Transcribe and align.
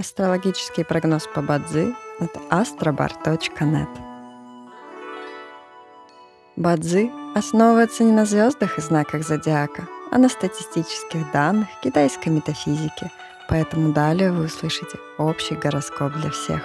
Астрологический 0.00 0.84
прогноз 0.84 1.26
по 1.26 1.42
Бадзи 1.42 1.92
от 2.20 2.36
astrobar.net 2.52 3.88
Бадзи 6.54 7.10
основывается 7.34 8.04
не 8.04 8.12
на 8.12 8.24
звездах 8.24 8.78
и 8.78 8.80
знаках 8.80 9.24
зодиака, 9.24 9.88
а 10.12 10.18
на 10.18 10.28
статистических 10.28 11.32
данных 11.32 11.66
китайской 11.82 12.28
метафизики, 12.28 13.10
поэтому 13.48 13.92
далее 13.92 14.30
вы 14.30 14.44
услышите 14.44 14.98
общий 15.18 15.56
гороскоп 15.56 16.12
для 16.12 16.30
всех. 16.30 16.62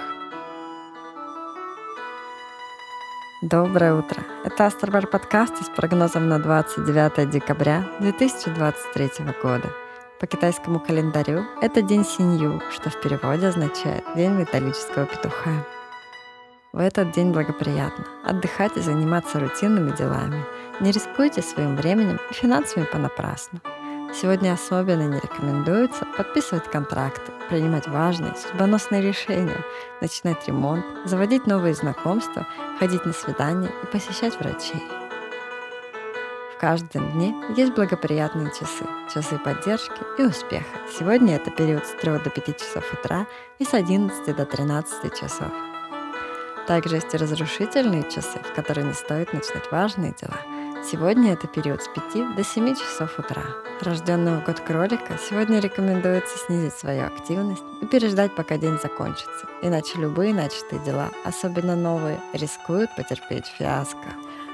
Доброе 3.42 3.94
утро! 3.94 4.22
Это 4.44 4.66
Астробар 4.66 5.08
подкаст 5.08 5.56
с 5.56 5.68
прогнозом 5.70 6.28
на 6.28 6.38
29 6.38 7.28
декабря 7.30 7.84
2023 7.98 9.10
года– 9.42 9.72
по 10.20 10.26
китайскому 10.26 10.80
календарю 10.80 11.44
это 11.60 11.82
день 11.82 12.04
Синью, 12.04 12.60
что 12.70 12.90
в 12.90 13.00
переводе 13.00 13.48
означает 13.48 14.04
«день 14.14 14.32
металлического 14.32 15.06
петуха». 15.06 15.66
В 16.72 16.78
этот 16.78 17.12
день 17.12 17.32
благоприятно 17.32 18.04
отдыхать 18.24 18.76
и 18.76 18.80
заниматься 18.80 19.38
рутинными 19.38 19.94
делами. 19.96 20.44
Не 20.80 20.90
рискуйте 20.90 21.40
своим 21.40 21.76
временем 21.76 22.18
и 22.30 22.34
финансами 22.34 22.84
понапрасну. 22.84 23.60
Сегодня 24.12 24.52
особенно 24.52 25.02
не 25.02 25.20
рекомендуется 25.20 26.04
подписывать 26.16 26.70
контракты, 26.70 27.32
принимать 27.48 27.88
важные 27.88 28.34
судьбоносные 28.36 29.02
решения, 29.02 29.64
начинать 30.00 30.46
ремонт, 30.46 30.84
заводить 31.04 31.46
новые 31.46 31.74
знакомства, 31.74 32.46
ходить 32.78 33.04
на 33.04 33.12
свидания 33.12 33.70
и 33.82 33.86
посещать 33.86 34.38
врачей. 34.38 34.82
В 36.54 36.60
каждом 36.60 37.10
дне 37.12 37.34
есть 37.56 37.74
благоприятные 37.74 38.48
часы, 38.50 38.86
часы 39.12 39.38
поддержки 39.38 40.00
и 40.18 40.22
успеха. 40.22 40.64
Сегодня 40.96 41.36
это 41.36 41.50
период 41.50 41.84
с 41.84 42.00
3 42.00 42.20
до 42.20 42.30
5 42.30 42.58
часов 42.58 42.92
утра 42.92 43.26
и 43.58 43.64
с 43.64 43.74
11 43.74 44.36
до 44.36 44.46
13 44.46 45.12
часов. 45.14 45.48
Также 46.68 46.96
есть 46.96 47.12
и 47.12 47.16
разрушительные 47.16 48.04
часы, 48.04 48.38
в 48.38 48.54
которые 48.54 48.86
не 48.86 48.94
стоит 48.94 49.32
начинать 49.32 49.70
важные 49.72 50.14
дела. 50.14 50.36
Сегодня 50.88 51.32
это 51.32 51.48
период 51.48 51.82
с 51.82 51.88
5 51.88 52.36
до 52.36 52.44
7 52.44 52.76
часов 52.76 53.18
утра. 53.18 53.42
Рожденного 53.80 54.40
год 54.40 54.60
кролика 54.60 55.18
сегодня 55.28 55.58
рекомендуется 55.58 56.38
снизить 56.38 56.74
свою 56.74 57.06
активность 57.06 57.64
и 57.82 57.86
переждать, 57.86 58.34
пока 58.36 58.58
день 58.58 58.78
закончится. 58.80 59.48
Иначе 59.60 59.98
любые 59.98 60.32
начатые 60.32 60.80
дела, 60.84 61.10
особенно 61.24 61.74
новые, 61.74 62.20
рискуют 62.32 62.94
потерпеть 62.94 63.46
фиаско. 63.58 64.14